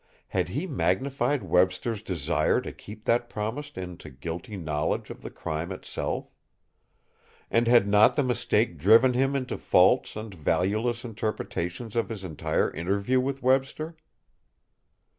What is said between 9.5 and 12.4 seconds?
false and valueless interpretations of his